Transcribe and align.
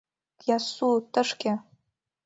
—Кьяссу, 0.41 0.89
тышке! 1.13 1.53